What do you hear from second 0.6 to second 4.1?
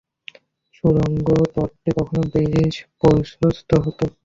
সুড়ঙ্গ পথটি কখনো বেশ প্রশস্ত হত।